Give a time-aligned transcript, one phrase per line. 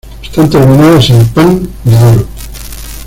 [0.23, 2.27] Están terminadas en pan de oro.